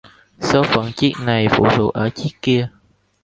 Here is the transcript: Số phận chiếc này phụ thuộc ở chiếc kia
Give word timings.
Số 0.39 0.63
phận 0.63 0.91
chiếc 0.93 1.13
này 1.21 1.47
phụ 1.51 1.67
thuộc 1.75 1.93
ở 1.93 2.09
chiếc 2.09 2.29
kia 2.41 2.69